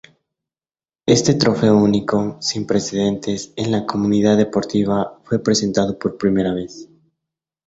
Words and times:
Este 1.05 1.35
trofeo 1.35 1.77
único, 1.77 2.41
sin 2.41 2.65
precedentes 2.65 3.53
en 3.55 3.71
la 3.71 3.85
comunidad 3.85 4.35
deportiva, 4.35 5.21
fue 5.25 5.37
presentado 5.43 5.99
por 5.99 6.17
primera 6.17 6.55
vez. 6.55 6.89